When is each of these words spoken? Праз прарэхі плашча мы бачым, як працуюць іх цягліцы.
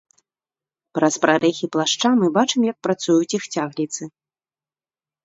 Праз 0.97 1.17
прарэхі 1.25 1.69
плашча 1.75 2.09
мы 2.21 2.27
бачым, 2.37 2.61
як 2.71 2.77
працуюць 2.87 3.35
іх 3.39 3.43
цягліцы. 3.59 4.01